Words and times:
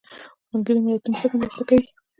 ملګري 0.51 0.79
ملتونه 0.81 1.15
څنګه 1.21 1.35
مرسته 1.39 1.63
کوي؟ 1.69 1.85